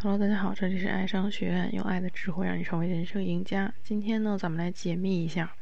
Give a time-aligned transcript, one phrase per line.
[0.00, 3.74] Hello，大家好，这里是爱商学院，用爱的智慧让你成为人生赢家。
[3.82, 5.52] 今天呢，咱们来解密一下，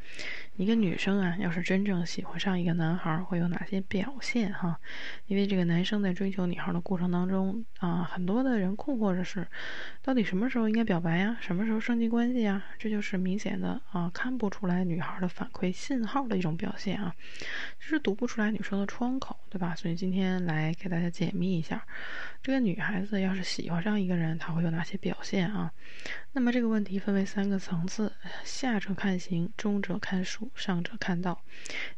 [0.57, 4.79] 一个女生啊，要是真正喜欢上一个男孩，会有哪些表现哈？
[5.25, 9.47] 因为这个男生在追求女孩的过程当中啊，很多的人困惑的是，
[10.03, 11.39] 到底什么时候应该表白呀？
[11.41, 12.63] 什么时候升级关系呀？
[12.79, 17.15] 这就是明显的啊，看不出来女孩的反馈信号的一种表现啊，
[17.81, 19.75] 就是读不出来女生的窗口，对吧？
[19.75, 21.83] 所以今天来给大家解密一下，
[22.43, 24.37] 这个女孩子要是喜欢上一个人。
[24.37, 25.73] 她会有哪些表现啊？
[26.33, 28.13] 那么这个问题分为三个层次：
[28.45, 31.41] 下者看形，中者看术，上者看道。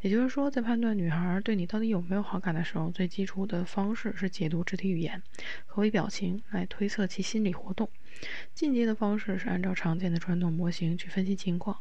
[0.03, 5.21] 也就是说，在判断女孩对你到底有没有好感的时候，最基础的方式是解读肢体语言
[5.67, 7.89] 和微表情来推测其心理活动；
[8.55, 11.75] 进阶的方式是按照常见的传统模型去分析情况；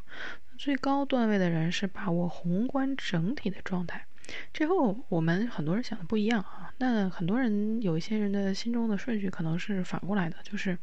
[0.56, 4.07] 最高段位的人是把握宏观整体的状态。
[4.52, 6.72] 最后，我们很多人想的不一样啊。
[6.78, 10.78] 那很多人有一些人的心中的顺序可能是反过来的，就是，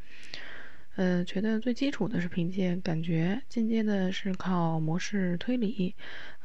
[0.95, 5.95] 呃，觉得最基础的是凭借感觉，进阶的是靠模式推理，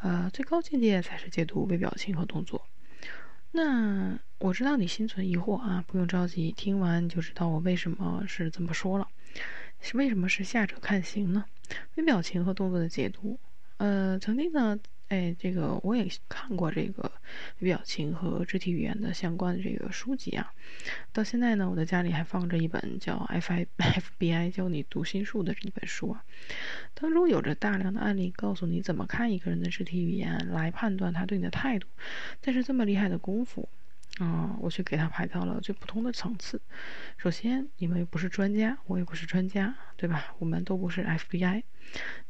[0.00, 2.66] 呃，最高境界才是解读微表情和动作。
[3.52, 9.08] 那我知道你心存疑惑啊，不用着急，听完就知道我为什么是这么说了。
[9.80, 11.44] 是为什么是下者看形呢？
[11.94, 13.38] 微表情和动作的解读，
[13.78, 14.78] 呃，曾经呢。
[15.10, 17.10] 哎，这个我也看过这个
[17.58, 20.52] 表情和肢体语言的相关的这个书籍啊。
[21.12, 26.24] 到现在呢，我的家里还放着一本叫《F I F B I 教你读心术》的这一本书啊，
[26.94, 31.88] 当中有着大量的案例，告诉你怎么看一个人的肢体语言来判断他对你的态度。
[32.40, 33.68] 但是这么厉害的功夫。
[34.20, 36.60] 啊，我去给他排到了最普通的层次。
[37.16, 40.34] 首先，你们又不是专家，我也不是专家，对吧？
[40.38, 41.62] 我们都不是 FBI。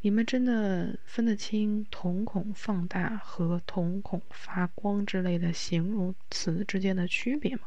[0.00, 7.62] 你们真的分得清瞳孔放大和瞳孔发光之类的形容词之间的区别吗？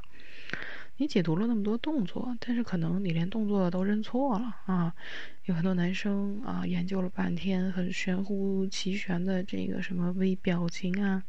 [0.98, 4.96] 你解读了那么多动作，但是可能你连动作都认错了啊！
[5.46, 11.24] 有很多男生啊，研究了半天很玄乎其玄的这个什么微表情啊。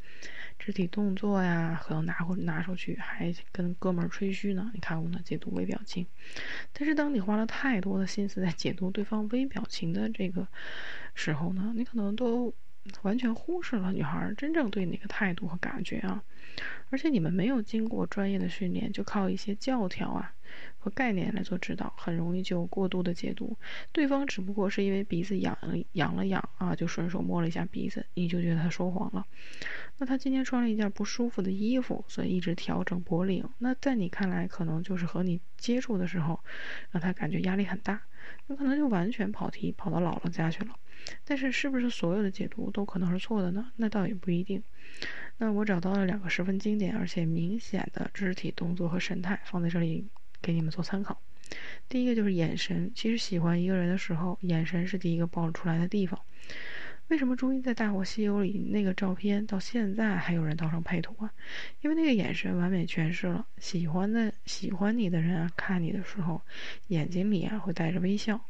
[0.65, 4.71] 肢体动作呀，可能拿回拿出去还跟哥们儿吹嘘呢。
[4.73, 6.07] 你看我的解读微表情，
[6.73, 10.49] 但是当你花了太多的心思在解读对方微表情的这个
[11.15, 12.55] 时候呢，你可能都
[13.03, 16.25] 完全忽视了女孩真正对你的态度和感觉啊。
[16.89, 20.33] 而且你们没有经过专业的训练，就靠一些教条啊
[20.79, 23.57] 和概念来做指导，很容易就过度的解读。
[23.93, 29.27] 对方只不过是因为鼻子痒了痒了痒啊，就顺手摸了一下鼻子，你就觉得他说谎了。
[29.99, 33.49] 那他今天穿了一件不舒服的衣服，所以一直调整脖领。
[33.59, 36.41] 那在你看来，可能就是和你接触的时候，
[36.91, 38.03] 让他感觉压力很大，
[38.49, 40.75] 有可能就完全跑题，跑到姥姥家去了。
[41.25, 43.71] 但是，是不是所有的解读都可能是错的呢？
[43.77, 44.63] 那倒也不一定。
[45.37, 50.07] 那我找到了两个十分经典而且明显的肢体动作和神态，放在这里
[50.45, 51.19] 给你们做参考。
[51.89, 52.93] 第一个就是眼神。
[52.95, 56.21] 其实喜欢一个人的时候，眼神是第一个暴露出来的地方。
[57.09, 61.33] 为什么朱茵在《大话西游》里那个照片到现在还有人当成配图啊？
[61.81, 66.41] 因为那个眼神完美诠释了喜欢的喜欢你的人啊，看你的时候
[66.89, 68.41] 眼睛里啊会带着微笑。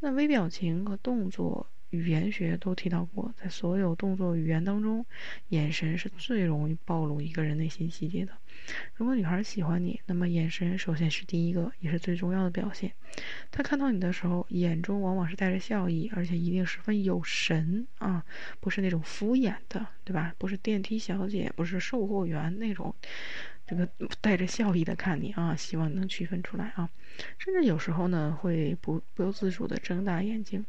[0.00, 1.66] 那微表情和动作。
[1.94, 5.06] 语言学都提到过，在所有动作语言当中，
[5.48, 8.32] 眼神是最容易暴露一个人内心细节的。
[8.94, 12.92] 如果女孩喜欢你，那么眼神首先是第一个，也是最重要的表现。
[13.50, 18.24] 她看到你的时候，眼中往往是带着笑意，而且一定十分有神啊，
[18.60, 20.34] 不是那种敷衍的，对吧？
[20.38, 22.94] 不是电梯小姐，不是售货员那种，
[23.66, 23.88] 这个
[24.20, 26.88] 带着笑意的看你啊，希望你能区分出来啊。
[27.38, 30.64] 甚至有时候呢，会不不由自主的睁大眼睛。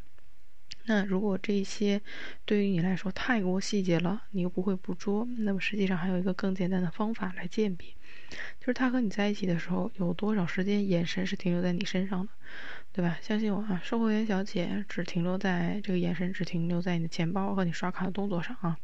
[0.88, 2.01] 那如果这些
[2.46, 7.90] 对于你来说太过细节了，你又不会捕捉，那么实际上还有一个更简单的方法来鉴别，
[8.59, 12.31] 就是他和你在一起的时候有多少时间眼神是停留在你身上的，
[12.94, 13.18] 对吧？
[13.19, 18.78] 相信我啊，售货员小姐只停留在这个眼神，只停留在你的钱包和你刷卡的动作上啊，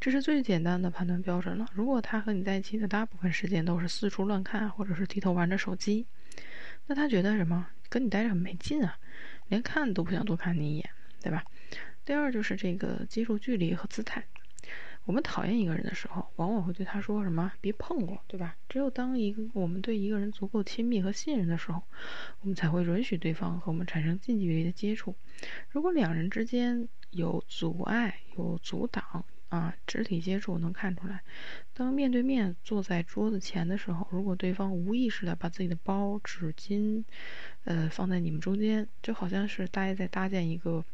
[0.00, 1.66] 这是最简单的判断标准了。
[1.72, 6.06] 如果他和你在一起的大部分时间都是四处乱看，或者是低头玩着手机，
[6.86, 7.68] 那他觉得什么？
[7.88, 8.98] 跟你待着很没劲啊，
[9.46, 10.90] 连看都不想多看你一眼。
[11.22, 11.44] 对吧？
[12.04, 14.24] 第二就是这个接触距离和姿态。
[15.04, 18.54] 我们讨厌一个人的时候，往往会对他说什么“别碰我”，对吧？
[18.68, 21.82] 只有当一个我们对一个人足够亲密和信任的时候，
[22.42, 25.16] 我们才会允许对方和我们产生近距离的接触。
[25.70, 31.22] 如果两人之间有阻碍、有阻挡啊，肢体接触能看出来。
[31.72, 37.02] 当面对面坐在桌子前的时候，如果对方无意识的把自己的包、纸巾，
[37.64, 40.84] 呃，放在你们中间，就好像是大家在搭建一个。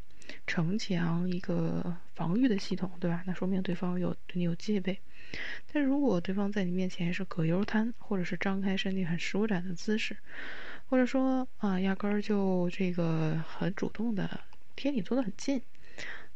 [0.46, 3.22] 城墙一个防御的系统，对吧？
[3.26, 4.98] 那说明对方有对你有戒备。
[5.72, 10.16] 但如果对方在你面前是葛优瘫，或者是张开身体很舒展的姿势，
[10.88, 14.40] 或者说啊，压根儿就这个很主动的
[14.76, 15.60] 贴你坐得很近，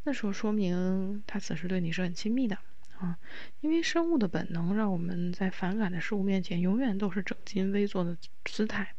[0.03, 2.59] 那时候说明他此时对你是很亲密的
[2.99, 3.17] 啊。
[3.61, 8.95] 因为生物的本能让我们在反感的事物面前永远都是整襟危坐的姿态，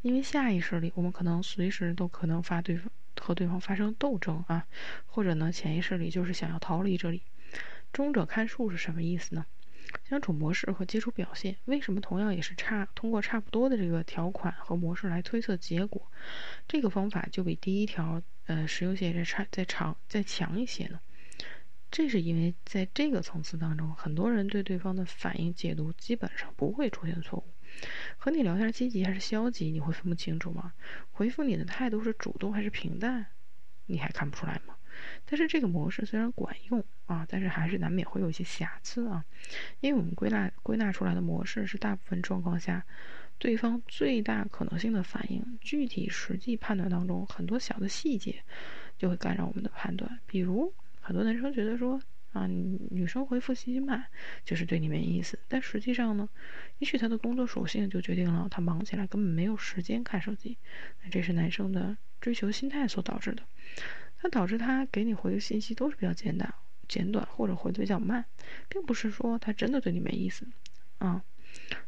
[0.00, 2.90] 因为下意识里我们可能随时都可能发对方
[3.20, 4.66] 和对方发生斗争啊，
[5.06, 7.22] 或者呢潜意识里就是想要逃离这里。
[7.92, 9.46] 中者看数是什么意思呢？
[10.08, 12.88] 相处模式和接触表现，为什么同样也是差？
[12.94, 16.10] 通过差不多的这个条款和模式来推测结果，
[16.66, 20.98] 这个方法就比第一条呃实用性再差、再长、再强一些呢？
[21.90, 27.53] 这是因为在这个层次当中，很多人对对方的反应解读基本上不会出现错误。
[28.16, 30.72] 和你聊天积极还是消极，你会分不清楚吗？
[31.12, 33.26] 回复你的态度是主动还是平淡，
[33.86, 34.74] 你还看不出来吗？
[35.24, 39.24] 但是这个模式虽然管用啊，但是还是难免会有一些瑕疵啊，
[39.80, 42.86] 因为我们归纳归纳出来的模式是大部分状况下
[43.36, 48.44] 对方最大可能性的反应，具体实际判断当中很多小的细节
[48.96, 50.20] 就会干扰我们的判断。
[50.26, 52.00] 比如很多男生觉得说
[52.34, 54.04] 啊，女生回复信息慢
[54.44, 56.28] 就是对你没意思，但实际上呢，
[56.78, 60.58] 也许他的工作属性就决定了他忙起来根本没有时间看手机，
[61.02, 63.42] 那这是男生的追求心态所导致的。
[64.18, 66.54] 它导致他给你回的信息都是比较简短、
[66.88, 68.24] 简短或者回的比较慢，
[68.68, 70.46] 并不是说他真的对你没意思，
[70.98, 71.22] 啊，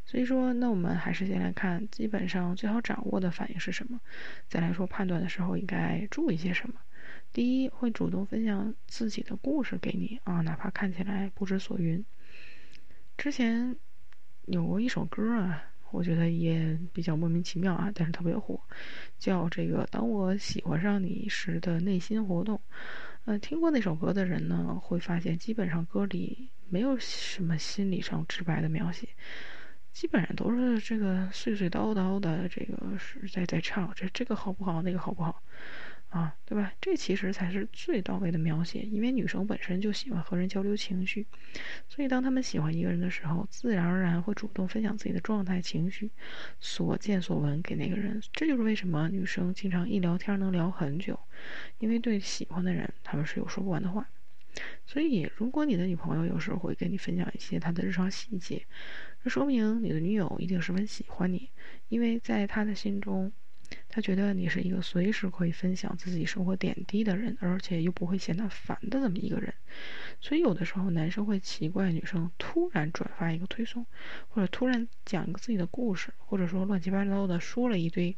[0.05, 4.01] 所以说那我们还是先来看，基本上最好掌握的反应是什么，
[4.49, 6.75] 再来说判断的时候应该注意些什么。
[7.37, 12.03] 第一，会主动分享自己的故事给你啊，哪怕看起来不知所云。
[13.19, 13.77] 之前
[14.47, 15.63] 有过一首歌啊。
[15.91, 18.59] 我觉得也比较莫名其妙啊，但是特别火，
[19.19, 22.59] 叫这个“当我喜欢上你时的内心活动”。
[23.25, 29.09] 呃，听过那首歌的人呢，会发现基本上歌里没有什么心理上直白的描写，
[29.93, 35.43] 基本上都是这个碎碎叨叨的，这个是在在唱这这个好不好，那个好不好。
[36.17, 36.73] 啊，对吧？
[36.81, 41.27] 这其实才是最到位的描写，因为女生本身就喜欢和人交流情绪，
[41.91, 46.11] 所以当他们喜欢一个人的时候，自然而然会主动分享自己的状态、情绪、
[46.59, 48.23] 所见所闻给那个人。
[48.33, 51.21] 这就是为什么女生经常一聊天能聊很久，
[51.81, 54.09] 因为对喜欢的人，他们是有说不完的话。
[54.87, 58.65] 所以，如果你的女朋友有时候会跟你分享一些她的日常细节，
[59.23, 61.51] 这说明你的女友一定十分喜欢你，
[61.89, 63.31] 因为在她的心中。
[63.89, 69.53] 他觉得你是一个随时可以分享自己生活点滴的人，而且又不会嫌他烦的这么一个人。
[70.21, 73.87] 所以有的时候男生会奇怪女生突然转发一个推送，
[74.29, 78.17] 或者突然讲一个自己的故事，或者说乱七八糟的说了一堆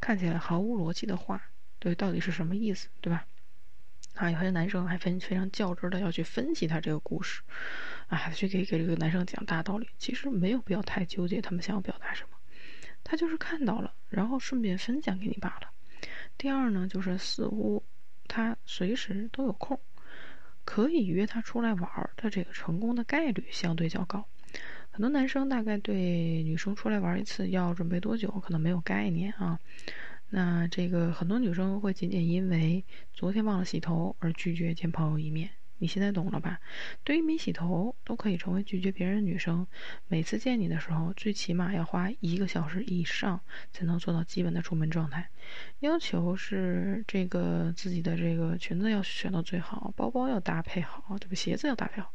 [0.00, 1.42] 看起来毫无逻辑的话，
[1.78, 3.26] 对，到底是什么意思，对吧？
[4.14, 7.42] 啊，有些男生还分非常较真的要去分析他这个故事，
[8.08, 9.88] 啊，去给给这个男生讲大道理。
[9.96, 12.37] 其实没有必要太纠结他们想要表达什么。
[13.04, 15.70] 他就是看到了，然后顺便分享给你罢了。
[16.36, 17.82] 第二呢，就是似乎
[18.26, 19.80] 他随时都有空，
[20.64, 24.26] 可以约他出来玩的这个成功的概率相对较高。
[24.90, 29.58] 很多男生大概对女生出来玩一次要准备多久，可能没有概念啊。
[30.30, 35.50] 那这个很多女生会仅仅因为昨天忘了洗头而拒绝见朋友一面。
[35.78, 36.60] 你现在懂了吧？
[37.04, 39.66] 对于没洗头都可以成为拒绝别人的女生，
[40.08, 43.40] 每次见你的时候，最起码要花一个小时以上
[43.72, 45.28] 才能做到基本的出门状态。
[45.80, 51.34] 要求是这个自己的这个裙子要选到最好，包包要搭配好，对吧？
[51.34, 52.12] 鞋子要搭配好，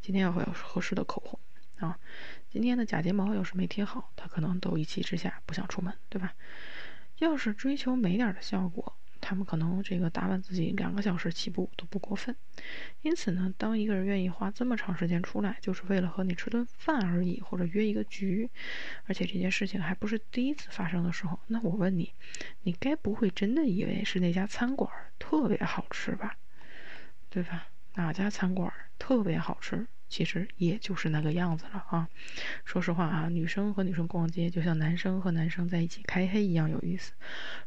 [0.00, 1.40] 今天要有合适的口红
[1.78, 1.98] 啊。
[2.50, 6.34] 今天的假睫毛要是没贴好，他可能都一气之下不想出门，对吧？
[7.18, 8.96] 要是追求美点的效果。
[9.20, 12.34] 他们可能这个打扮自己两个小时起步都不过分，
[13.02, 18.48] 因此呢，当一个人愿意花这么长时间出来，就是为了和你吃顿饭而已，或者约一个局，
[19.06, 22.12] 而且这件事情还不是第一次发生的时候，那我问你，
[22.62, 26.36] 你该不会真的以为是那家餐馆特别好吃吧？
[27.30, 27.68] 对吧？
[27.94, 29.86] 哪家餐馆特别好吃？
[30.08, 32.08] 其实也就是那个样子了啊！
[32.64, 37.12] 说实话啊，女生和女生逛街就像男生和男生在一起开黑一样有意思。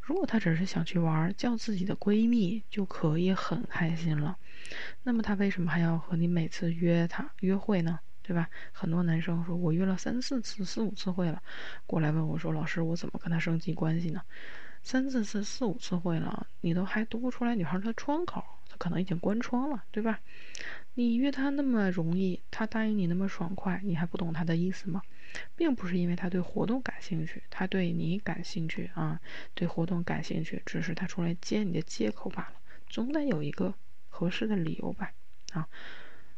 [0.01, 4.37] 如果她只是想去玩，叫自己的闺蜜就可以很开心了。
[5.03, 7.99] 那么她为什么还要和你每次约她约会呢？
[8.23, 8.49] 对吧？
[8.71, 11.41] 很多男生说我约了三四次、四五次会了，
[11.85, 14.21] 过来问我说：“老师，我怎么跟她升级关系呢？”
[14.83, 18.43] 三四次、四五次会了，你都还读不出来女孩的窗口，
[18.81, 20.19] 可能已经关窗了，对吧？
[20.95, 25.03] 你约他那么容易，他答应你那么爽快，你还不懂他的意思吗？
[25.55, 29.21] 并不是因为他对活动感兴趣，他对你感兴趣啊，
[29.53, 32.55] 对活动感兴趣，只是他出来接你的借口罢了，
[32.89, 33.75] 总得有一个
[34.09, 35.13] 合适的理由吧？
[35.53, 35.69] 啊，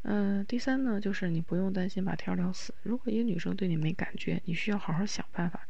[0.01, 2.75] 嗯，第三呢，就是你不用担心把天聊死。
[2.83, 5.65] 如果一个女生对你没感觉，你需要好好想办法。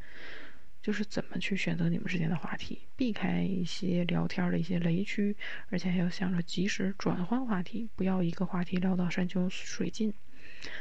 [0.84, 5.36] 就是怎么去选择你们之间的话题，避开一些聊天的一些雷区，
[5.70, 10.14] 而且还要想着及时转换话题，不要一个话题聊到山穷水尽。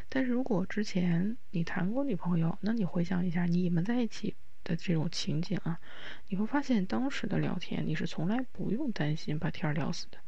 [0.09, 5.79] 但是如果之前你谈过女朋友，那你回想一下你们在一起的这种情景啊，
[6.29, 10.19] 你会发现当时的聊天你是从来不用担心把天聊死的，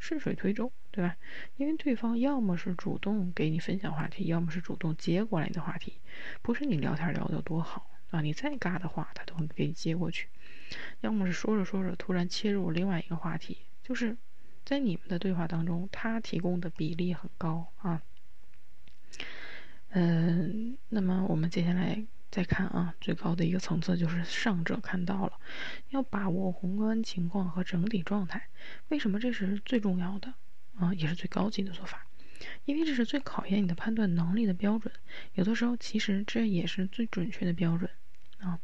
[0.00, 1.16] 顺水推舟，对吧？
[1.56, 6.00] 因为对方要么是主动给你分享话题，要么是主动接过来你的话题，
[6.42, 7.88] 不是你聊天聊得多好。
[8.10, 10.26] 啊，你再尬的话，他都会给你接过去；
[11.00, 14.16] 要么是说着说着突然切入另外一个话题，就是
[14.64, 18.02] 在你们的对话当中，他提供的比例很高啊。
[19.90, 25.32] 嗯，那么我们接下来再看啊，最高的一个层次就是上者看到了，
[25.88, 28.48] 要把握宏观情况和整体状态。
[28.88, 30.34] 为什么这是最重要的
[30.76, 30.94] 啊？
[30.94, 32.06] 也是最高级的做法。
[32.64, 34.94] 因为这是最考验你的判断能力的标准，
[35.34, 37.90] 有的时候其实这也是最准确的标准，
[38.40, 38.58] 啊，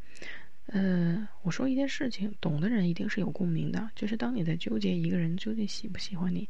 [0.66, 6.49] 呃，我说一件事情，懂的人一定是有共鸣的，就是当你在纠结一个人究竟喜不喜欢你，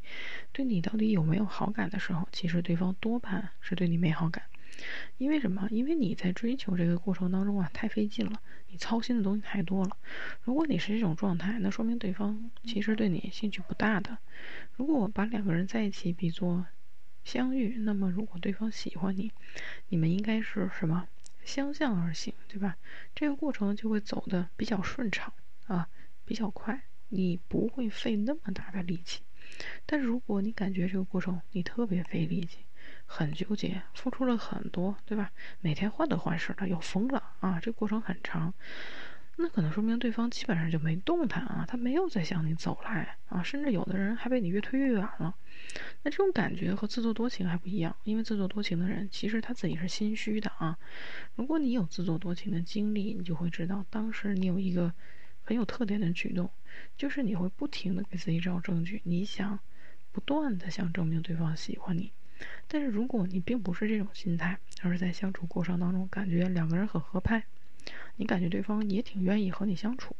[0.52, 4.44] 对你到底有没有好感的时候，其实对方多半是对你没好感，
[5.18, 5.68] 因为什么？
[5.70, 9.96] 因为你在追求这个过程当中啊，太费劲了，你操心的东西太多了。
[10.42, 14.18] 如果你是这种状态，那说明对方其实对你兴趣不大的。
[14.76, 16.64] 如果把两个人在一起比作
[17.24, 19.32] 相遇，那么如果对方喜欢你，
[19.88, 21.08] 你们应该是什么
[21.46, 22.76] 相向而行，对吧？
[23.14, 25.32] 这个过程就会走的比较顺畅
[25.68, 25.88] 啊，
[26.24, 29.22] 比较快，你不会费那么大的力气。
[29.86, 32.58] 但是如果你感觉这个过程你特别费力气，
[33.06, 35.30] 很纠结，付出了很多，对吧？
[35.60, 37.60] 每天患得患失的，要疯了啊！
[37.60, 38.52] 这过程很长。
[39.38, 45.34] 那可能说明对方基本上就没动弹啊，他没有再向你走来啊，甚至有的人还被你越推越远了。
[46.02, 50.78] 那这种感觉和自作多情还不一样，因为自作多情的人其实他自己是心虚的啊。
[51.34, 54.92] 如果你有自作多情的经历，你就会知道，当时你有一个
[55.42, 56.48] 很有特点的举动，
[56.96, 59.58] 就是你会不停的给自己找证据，你想
[60.12, 62.10] 不断的想证明对方喜欢你。
[62.68, 67.44] 但是如果你并不是这种心态，而是在相处过程当中感觉两个人很合拍。
[68.16, 70.16] 你感觉对方也挺愿意和你相处，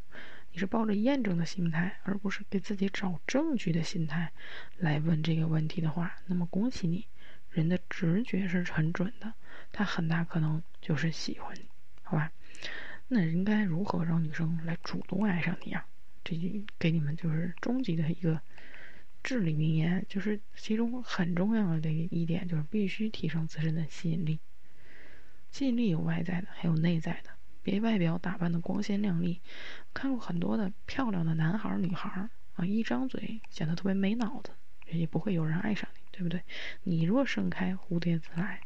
[0.52, 4.32] 你是抱着验证的心态，而不是给自己找证据的心态
[4.78, 7.06] 来问这个问题的话，那么恭喜你，
[7.50, 9.32] 人的直觉是很准的，
[9.72, 11.66] 他很大可能就是喜欢你，
[12.02, 12.32] 好吧？
[13.08, 15.86] 那应该如何让女生来主动爱上你啊？
[16.24, 16.34] 这
[16.78, 18.40] 给你们就是终极的一个
[19.22, 24.40] 至理名言，就是其中很重要的一点，就是必须提升自身的吸引力。
[25.52, 27.30] 吸引力有外在的，还有内在的。
[27.66, 29.40] 别外表打扮的光鲜亮丽，
[29.92, 34.52] 看过很多的漂亮的男孩女孩啊，一张嘴显得特别没脑子，
[34.92, 36.40] 也不会有人爱上你，对不对？
[36.84, 38.60] 你若盛开，蝴蝶自来。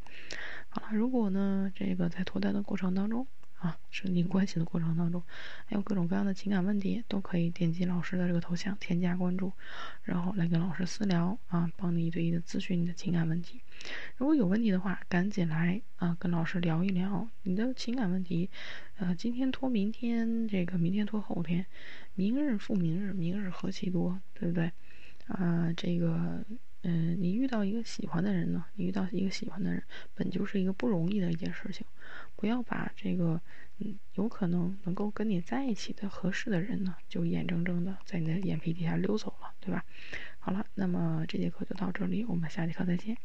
[0.69, 3.26] 好了，如果呢，这个在脱单的过程当中。
[3.61, 5.23] 啊，设定关系的过程当中，
[5.67, 9.52] 还有各种各样的情感问题，都可以点击老师的这个头像添加关注，
[10.02, 13.61] 然后来跟老师私聊啊，帮你一对一的咨询你的情感问题。
[14.17, 18.49] 如果有问题的话，赶紧来啊，跟老师聊一聊你的情感问题。
[18.97, 21.67] 呃，今天拖明天，这个明天拖后天，
[22.14, 24.73] 明日复明日，明日何其多，对不对？
[25.26, 26.43] 啊，这个。
[26.83, 28.65] 嗯，你遇到一个喜欢的人呢？
[28.75, 29.83] 你遇到一个喜欢的人，
[30.15, 31.87] 本就是一个不容易的一件事情。
[32.37, 33.41] 不要把这个，
[33.79, 39.85] 嗯，有可能能够跟你在一起的合适的人呢，就眼睁睁的在你的眼皮底下溜走了，对吧？
[40.39, 43.17] 好了，那么这节课就到这里，我们下节课再见。